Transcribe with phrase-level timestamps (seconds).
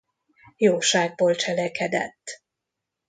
[0.57, 2.41] Jóságból cselekedett.